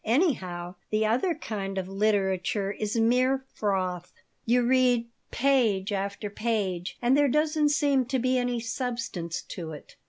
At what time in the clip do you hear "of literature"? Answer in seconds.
1.77-2.71